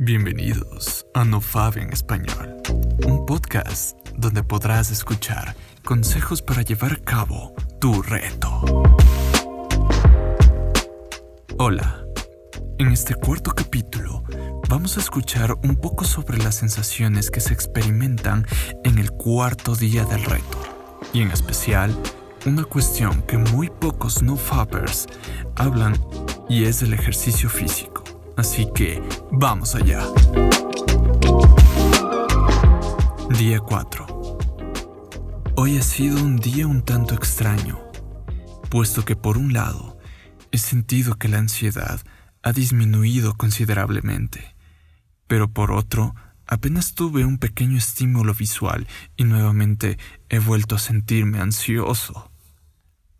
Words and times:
Bienvenidos 0.00 1.06
a 1.14 1.24
NoFab 1.24 1.78
en 1.78 1.92
español, 1.92 2.60
un 3.06 3.24
podcast 3.24 3.96
donde 4.16 4.42
podrás 4.42 4.90
escuchar 4.90 5.54
consejos 5.84 6.42
para 6.42 6.62
llevar 6.62 6.94
a 6.94 6.96
cabo 6.96 7.54
tu 7.80 8.02
reto. 8.02 8.82
Hola, 11.58 12.04
en 12.78 12.88
este 12.88 13.14
cuarto 13.14 13.52
capítulo 13.52 14.24
vamos 14.68 14.96
a 14.96 15.00
escuchar 15.00 15.54
un 15.62 15.76
poco 15.76 16.04
sobre 16.04 16.38
las 16.38 16.56
sensaciones 16.56 17.30
que 17.30 17.40
se 17.40 17.54
experimentan 17.54 18.48
en 18.82 18.98
el 18.98 19.12
cuarto 19.12 19.76
día 19.76 20.04
del 20.04 20.24
reto, 20.24 20.58
y 21.12 21.22
en 21.22 21.30
especial 21.30 21.96
una 22.46 22.64
cuestión 22.64 23.22
que 23.22 23.38
muy 23.38 23.70
pocos 23.70 24.22
NoFabbers 24.22 25.06
hablan 25.54 25.96
y 26.48 26.64
es 26.64 26.82
el 26.82 26.92
ejercicio 26.92 27.48
físico. 27.48 28.03
Así 28.36 28.66
que 28.74 29.00
vamos 29.30 29.74
allá. 29.74 30.02
Día 33.38 33.60
4. 33.60 34.38
Hoy 35.56 35.78
ha 35.78 35.82
sido 35.82 36.22
un 36.22 36.36
día 36.36 36.66
un 36.66 36.82
tanto 36.82 37.14
extraño, 37.14 37.78
puesto 38.70 39.04
que 39.04 39.14
por 39.14 39.38
un 39.38 39.52
lado 39.52 39.98
he 40.50 40.58
sentido 40.58 41.14
que 41.14 41.28
la 41.28 41.38
ansiedad 41.38 42.00
ha 42.42 42.52
disminuido 42.52 43.34
considerablemente, 43.34 44.56
pero 45.28 45.48
por 45.48 45.70
otro 45.70 46.14
apenas 46.46 46.94
tuve 46.94 47.24
un 47.24 47.38
pequeño 47.38 47.78
estímulo 47.78 48.34
visual 48.34 48.86
y 49.16 49.24
nuevamente 49.24 49.96
he 50.28 50.40
vuelto 50.40 50.74
a 50.74 50.80
sentirme 50.80 51.38
ansioso. 51.38 52.30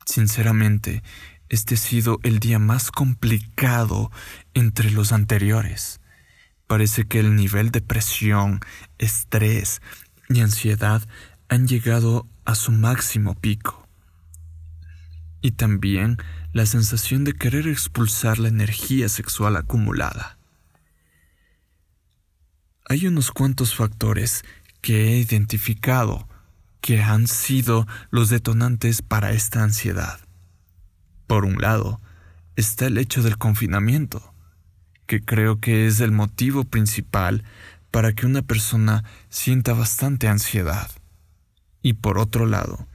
Sinceramente, 0.04 1.02
este 1.48 1.74
ha 1.74 1.78
sido 1.78 2.18
el 2.22 2.38
día 2.38 2.58
más 2.58 2.90
complicado 2.90 4.10
entre 4.54 4.90
los 4.90 5.12
anteriores. 5.12 6.00
Parece 6.66 7.06
que 7.06 7.20
el 7.20 7.36
nivel 7.36 7.70
de 7.70 7.80
presión, 7.80 8.60
estrés 8.98 9.82
y 10.28 10.40
ansiedad 10.40 11.02
han 11.48 11.68
llegado 11.68 12.26
a 12.44 12.54
su 12.54 12.72
máximo 12.72 13.34
pico. 13.34 13.86
Y 15.40 15.52
también 15.52 16.18
la 16.52 16.66
sensación 16.66 17.24
de 17.24 17.34
querer 17.34 17.68
expulsar 17.68 18.38
la 18.38 18.48
energía 18.48 19.08
sexual 19.08 19.56
acumulada. 19.56 20.38
Hay 22.88 23.06
unos 23.06 23.30
cuantos 23.30 23.74
factores 23.74 24.44
que 24.80 25.08
he 25.08 25.18
identificado 25.18 26.28
que 26.80 27.02
han 27.02 27.26
sido 27.26 27.86
los 28.10 28.28
detonantes 28.28 29.00
para 29.00 29.32
esta 29.32 29.62
ansiedad. 29.62 30.20
Por 31.26 31.44
un 31.44 31.60
lado, 31.60 32.00
está 32.56 32.86
el 32.86 32.98
hecho 32.98 33.22
del 33.22 33.38
confinamiento, 33.38 34.34
que 35.06 35.24
creo 35.24 35.60
que 35.60 35.86
es 35.86 36.00
el 36.00 36.12
motivo 36.12 36.64
principal 36.64 37.44
para 37.90 38.12
que 38.12 38.26
una 38.26 38.42
persona 38.42 39.04
sienta 39.28 39.72
bastante 39.72 40.28
ansiedad. 40.28 40.90
Y 41.82 41.94
por 41.94 42.18
otro 42.18 42.46
lado, 42.46 42.86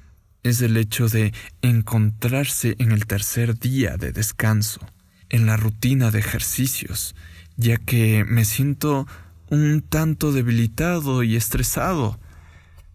es 0.44 0.61
el 0.61 0.77
hecho 0.77 1.07
de 1.09 1.33
encontrarse 1.61 2.75
en 2.80 2.91
el 2.91 3.05
tercer 3.05 3.57
día 3.59 3.97
de 3.97 4.11
descanso, 4.11 4.81
en 5.30 5.45
la 5.45 5.57
rutina 5.57 6.11
de 6.11 6.19
ejercicios, 6.19 7.16
ya 7.57 7.77
que 7.77 8.25
me 8.25 8.45
siento 8.45 9.07
un 9.50 9.81
tanto 9.81 10.31
debilitado 10.31 11.23
y 11.23 11.35
estresado 11.35 12.19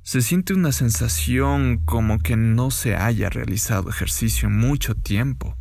se 0.05 0.21
siente 0.21 0.53
una 0.53 0.71
sensación 0.71 1.79
como 1.79 2.19
que 2.19 2.37
no 2.37 2.71
se 2.71 2.95
haya 2.95 3.31
realizado 3.31 3.89
ejercicio 3.89 4.51
mucho 4.51 4.95
tiempo, 4.95 5.57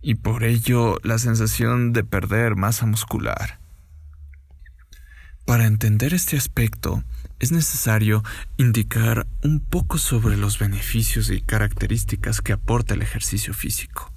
y 0.00 0.14
por 0.14 0.42
ello 0.42 0.98
la 1.02 1.18
sensación 1.18 1.92
de 1.92 2.02
perder 2.02 2.56
masa 2.56 2.86
muscular. 2.86 3.60
Para 5.44 5.66
entender 5.66 6.14
este 6.14 6.38
aspecto, 6.38 7.04
es 7.38 7.52
necesario 7.52 8.24
indicar 8.56 9.26
un 9.42 9.60
poco 9.60 9.98
sobre 9.98 10.38
los 10.38 10.58
beneficios 10.58 11.30
y 11.30 11.42
características 11.42 12.40
que 12.40 12.54
aporta 12.54 12.94
el 12.94 13.02
ejercicio 13.02 13.52
físico. 13.52 14.15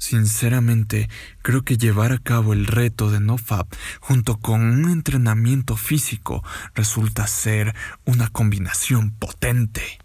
Sinceramente, 0.00 1.10
creo 1.42 1.62
que 1.62 1.76
llevar 1.76 2.12
a 2.12 2.18
cabo 2.18 2.54
el 2.54 2.66
reto 2.66 3.10
de 3.10 3.20
NoFap 3.20 3.70
junto 4.00 4.38
con 4.38 4.62
un 4.62 4.90
entrenamiento 4.90 5.76
físico 5.76 6.42
resulta 6.74 7.26
ser 7.26 7.74
una 8.06 8.28
combinación 8.28 9.10
potente. 9.10 9.98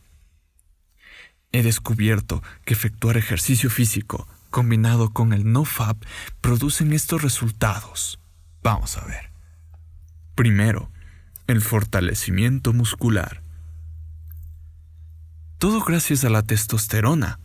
He 1.53 1.63
descubierto 1.63 2.43
que 2.65 2.73
efectuar 2.73 3.15
ejercicio 3.15 3.69
físico 3.69 4.27
combinado 4.49 5.11
con 5.11 5.31
el 5.31 5.49
NoFap 5.49 5.97
producen 6.41 6.91
estos 6.91 7.21
resultados. 7.21 8.19
Vamos 8.61 8.97
a 8.97 9.05
ver. 9.05 9.31
Primero, 10.35 10.91
el 11.47 11.61
fortalecimiento 11.61 12.73
muscular. 12.73 13.41
Todo 15.57 15.81
gracias 15.85 16.25
a 16.25 16.29
la 16.29 16.43
testosterona 16.43 17.39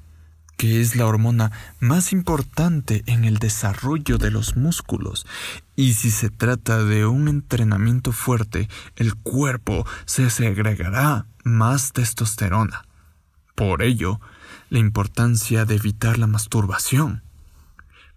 que 0.60 0.82
es 0.82 0.94
la 0.94 1.06
hormona 1.06 1.52
más 1.78 2.12
importante 2.12 3.02
en 3.06 3.24
el 3.24 3.38
desarrollo 3.38 4.18
de 4.18 4.30
los 4.30 4.56
músculos, 4.58 5.26
y 5.74 5.94
si 5.94 6.10
se 6.10 6.28
trata 6.28 6.84
de 6.84 7.06
un 7.06 7.28
entrenamiento 7.28 8.12
fuerte, 8.12 8.68
el 8.96 9.14
cuerpo 9.14 9.86
se 10.04 10.28
segregará 10.28 11.24
más 11.44 11.94
testosterona. 11.94 12.84
Por 13.54 13.80
ello, 13.80 14.20
la 14.68 14.80
importancia 14.80 15.64
de 15.64 15.76
evitar 15.76 16.18
la 16.18 16.26
masturbación, 16.26 17.22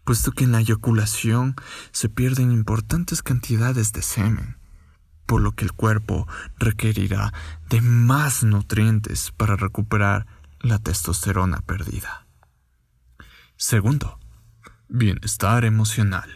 puesto 0.03 0.33
que 0.33 0.43
en 0.43 0.51
la 0.51 0.59
eyaculación 0.59 1.55
se 1.93 2.09
pierden 2.09 2.51
importantes 2.51 3.23
cantidades 3.23 3.93
de 3.93 4.01
semen, 4.01 4.57
por 5.25 5.41
lo 5.41 5.53
que 5.53 5.63
el 5.63 5.71
cuerpo 5.71 6.27
requerirá 6.57 7.31
de 7.69 7.79
más 7.79 8.43
nutrientes 8.43 9.31
para 9.31 9.55
recuperar 9.55 10.27
la 10.59 10.77
testosterona 10.77 11.61
perdida. 11.61 12.22
Segundo, 13.65 14.19
bienestar 14.89 15.63
emocional. 15.63 16.29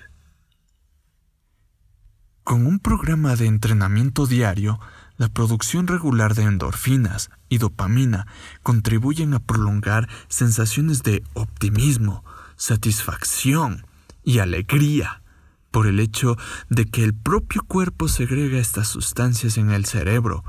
Con 2.46 2.66
un 2.66 2.80
programa 2.80 3.36
de 3.36 3.48
entrenamiento 3.48 4.28
diario, 4.28 4.80
la 5.18 5.28
producción 5.28 5.88
regular 5.88 6.36
de 6.36 6.44
endorfinas 6.44 7.30
y 7.50 7.58
dopamina 7.58 8.28
contribuyen 8.64 9.34
a 9.34 9.40
prolongar 9.40 10.08
sensaciones 10.30 11.04
de 11.04 11.22
optimismo, 11.34 12.24
satisfacción 12.56 13.86
y 14.24 14.40
alegría 14.40 15.22
por 15.70 15.86
el 15.86 16.00
hecho 16.00 16.38
de 16.70 16.86
que 16.86 17.04
el 17.04 17.14
propio 17.14 17.62
cuerpo 17.68 18.08
segrega 18.08 18.58
estas 18.58 18.88
sustancias 18.88 19.58
en 19.58 19.72
el 19.72 19.84
cerebro 19.84 20.46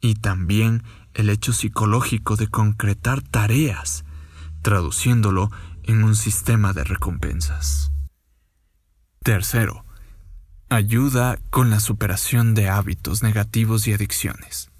y 0.00 0.14
también 0.14 0.84
el 1.14 1.30
hecho 1.30 1.52
psicológico 1.52 2.36
de 2.36 2.46
concretar 2.46 3.22
tareas, 3.22 4.04
traduciéndolo 4.62 5.50
en 5.84 6.04
un 6.04 6.16
sistema 6.16 6.72
de 6.72 6.84
recompensas. 6.84 7.92
Tercero, 9.22 9.84
ayuda 10.68 11.38
con 11.50 11.70
la 11.70 11.80
superación 11.80 12.54
de 12.54 12.68
hábitos 12.68 13.22
negativos 13.22 13.86
y 13.86 13.92
adicciones. 13.92 14.70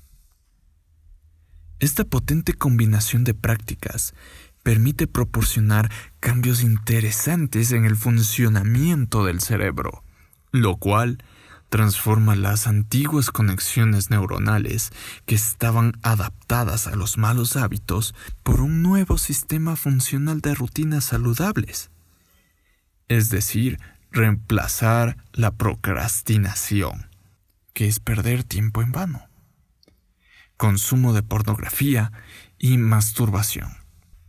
Esta 1.79 2.05
potente 2.05 2.55
combinación 2.55 3.25
de 3.25 3.35
prácticas 3.35 4.15
permite 4.63 5.07
proporcionar 5.07 5.91
cambios 6.21 6.63
interesantes 6.63 7.73
en 7.73 7.85
el 7.85 7.97
funcionamiento 7.97 9.25
del 9.25 9.41
cerebro, 9.41 10.05
lo 10.53 10.77
cual 10.77 11.23
transforma 11.73 12.37
las 12.37 12.67
antiguas 12.67 13.31
conexiones 13.31 14.11
neuronales 14.11 14.91
que 15.25 15.35
estaban 15.35 15.95
adaptadas 16.03 16.87
a 16.87 16.95
los 16.97 17.17
malos 17.17 17.57
hábitos 17.57 18.15
por 18.43 18.61
un 18.61 18.83
nuevo 18.83 19.17
sistema 19.17 19.75
funcional 19.75 20.43
de 20.43 20.55
rutinas 20.55 21.05
saludables. 21.05 21.91
Es 23.09 23.31
decir, 23.31 23.81
reemplazar 24.11 25.17
la 25.33 25.51
procrastinación, 25.51 27.09
que 27.73 27.89
es 27.89 28.01
perder 28.01 28.45
tiempo 28.45 28.83
en 28.83 28.93
vano, 28.93 29.23
consumo 30.59 31.15
de 31.15 31.23
pornografía 31.23 32.13
y 32.59 32.77
masturbación, 32.77 33.79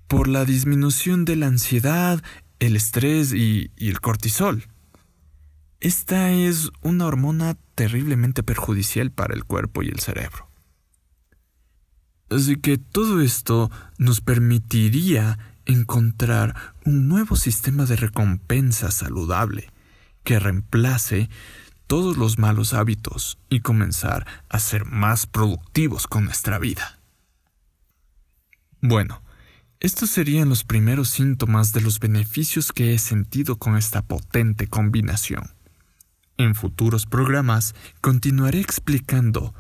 por 0.08 0.30
la 0.30 0.46
disminución 0.46 1.26
de 1.26 1.36
la 1.36 1.48
ansiedad, 1.48 2.24
el 2.60 2.78
estrés 2.78 3.34
y, 3.34 3.72
el 3.76 4.00
cortisol 4.00 4.70
esta 5.84 6.32
es 6.32 6.72
una 6.82 7.06
hormona 7.06 7.58
terriblemente 7.76 8.42
perjudicial 8.42 9.12
para 9.12 9.36
el 9.36 9.44
cuerpo 9.44 9.84
y 9.84 9.90
el 9.90 10.00
cerebro. 10.00 10.48
Así 12.30 12.56
que 12.56 12.78
todo 12.78 13.20
esto 13.20 13.70
nos 13.98 14.22
permitiría 14.22 15.38
encontrar 15.66 16.56
un 16.86 17.10
nuevo 17.10 17.36
sistema 17.36 17.86
de 17.86 17.98
recompensa 17.98 18.92
saludable 18.92 19.74
que 20.24 20.40
reemplace 20.40 21.30
todos 21.86 22.16
los 22.16 22.40
malos 22.40 22.74
hábitos 22.74 23.38
y 23.50 23.60
comenzar 23.60 24.26
a 24.48 24.60
ser 24.60 24.86
más 24.86 25.28
productivos 25.28 26.08
con 26.08 26.24
nuestra 26.24 26.60
vida. 26.60 27.02
Bueno, 28.80 29.22
estos 29.82 30.10
serían 30.10 30.48
los 30.48 30.64
primeros 30.64 31.10
síntomas 31.10 31.74
de 31.74 31.82
los 31.82 32.00
beneficios 32.00 32.72
que 32.72 32.94
he 32.94 33.00
sentido 33.00 33.58
con 33.58 33.76
esta 33.76 34.02
potente 34.02 34.68
combinación. 34.68 35.52
En 36.38 36.56
futuros 36.56 37.06
programas 37.06 37.76
continuaré 38.02 38.60
explicando 38.60 39.54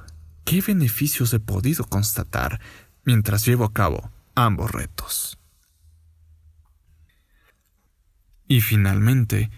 qué 0.43 0.61
beneficios 0.61 1.33
he 1.33 1.39
podido 1.39 1.85
constatar 1.85 2.59
mientras 3.05 3.45
llevo 3.45 3.65
a 3.65 3.73
cabo 3.73 4.11
ambos 4.35 4.71
retos. 4.71 5.37
Y 8.47 8.61
finalmente, 8.61 9.51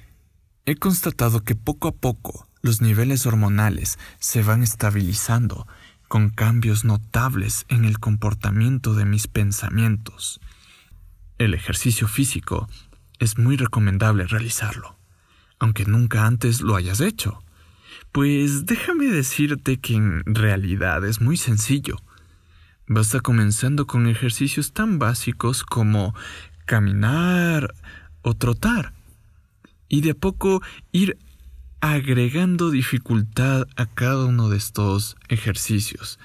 he 0.66 0.76
constatado 0.76 1.44
que 1.44 1.56
poco 1.56 1.88
a 1.88 1.92
poco 1.92 2.48
los 2.62 2.82
niveles 2.82 3.26
hormonales 3.26 4.00
se 4.20 4.42
van 4.42 4.64
estabilizando 4.64 5.68
con 6.08 6.30
cambios 6.30 6.86
notables 6.86 7.66
en 7.70 7.86
el 7.86 8.00
comportamiento 8.00 8.94
de 8.94 9.06
mis 9.06 9.28
pensamientos. 9.28 10.40
El 11.38 11.54
ejercicio 11.54 12.08
físico 12.08 12.70
es 13.20 13.38
muy 13.38 13.58
recomendable 13.58 14.26
realizarlo, 14.26 14.95
aunque 15.66 15.86
nunca 15.86 16.28
antes 16.28 16.62
lo 16.62 16.76
hayas 16.76 17.02
hecho. 17.02 17.42
Pues 18.12 18.68
déjame 18.68 19.06
decirte 19.06 19.78
que 19.78 19.96
en 19.96 20.24
realidad 20.24 21.04
es 21.04 21.22
muy 21.22 21.38
sencillo. 21.38 21.98
Basta 22.88 23.20
comenzando 23.20 23.88
con 23.88 24.06
ejercicios 24.06 24.74
tan 24.74 25.00
básicos 25.00 25.64
como 25.64 26.14
caminar 26.66 27.74
o 28.22 28.36
trotar, 28.36 28.94
y 29.90 30.02
de 30.02 30.12
a 30.12 30.14
poco 30.14 30.62
ir 30.92 31.18
agregando 31.82 32.70
dificultad 32.70 33.66
a 33.76 33.88
cada 33.88 34.26
uno 34.26 34.50
de 34.50 34.58
estos 34.58 35.16
ejercicios. 35.30 36.20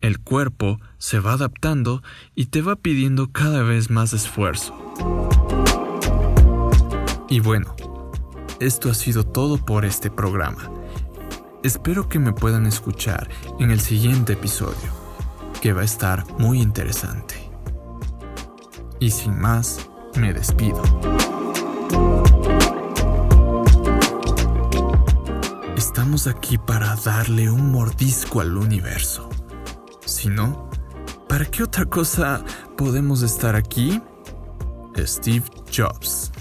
El 0.00 0.18
cuerpo 0.18 0.80
se 0.96 1.20
va 1.20 1.34
adaptando 1.34 2.02
y 2.34 2.46
te 2.46 2.62
va 2.62 2.76
pidiendo 2.76 3.32
cada 3.32 3.62
vez 3.62 3.90
más 3.90 4.14
esfuerzo. 4.14 4.74
Y 7.34 7.40
bueno, 7.40 7.74
esto 8.64 8.90
ha 8.90 8.94
sido 8.94 9.24
todo 9.24 9.58
por 9.58 9.84
este 9.84 10.10
programa. 10.10 10.70
Espero 11.62 12.08
que 12.08 12.18
me 12.18 12.32
puedan 12.32 12.66
escuchar 12.66 13.28
en 13.58 13.70
el 13.70 13.80
siguiente 13.80 14.34
episodio, 14.34 14.90
que 15.60 15.72
va 15.72 15.82
a 15.82 15.84
estar 15.84 16.24
muy 16.38 16.60
interesante. 16.60 17.34
Y 19.00 19.10
sin 19.10 19.38
más, 19.38 19.86
me 20.16 20.32
despido. 20.32 20.82
Estamos 25.76 26.26
aquí 26.26 26.56
para 26.56 26.96
darle 26.96 27.50
un 27.50 27.70
mordisco 27.70 28.40
al 28.40 28.56
universo. 28.56 29.28
Si 30.06 30.28
no, 30.28 30.70
¿para 31.28 31.44
qué 31.44 31.62
otra 31.64 31.84
cosa 31.84 32.42
podemos 32.76 33.22
estar 33.22 33.56
aquí? 33.56 34.00
Steve 34.96 35.44
Jobs. 35.70 36.33